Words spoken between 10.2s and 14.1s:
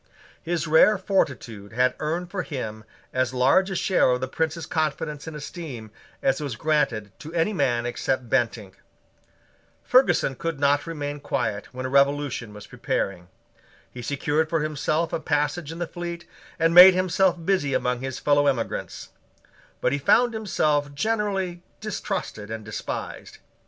could not remain quiet when a revolution was preparing. He